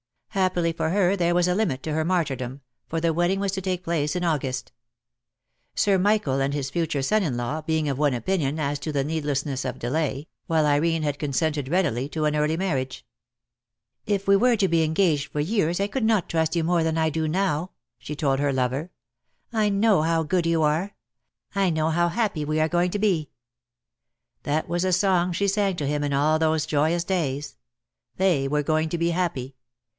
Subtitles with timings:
[0.29, 3.61] Happily for her there was a hmit to her martyrdom, for the wedding was to
[3.61, 4.71] take place in August;
[5.75, 9.03] Sir Michael and his future son in law being of one opinion as to the
[9.03, 13.05] needless ness of delay, while Irene had consented readily to an early marriage.
[14.07, 16.97] "If we were to be engaged for years I could not trust you more than
[16.97, 18.89] I do now," she told her lover.
[19.53, 20.95] "I know how good you are.
[21.53, 23.29] I know how happy we are going to be."
[24.43, 27.57] That was the song she sang to him in all those joyous days.
[28.15, 29.57] They were going to be happy.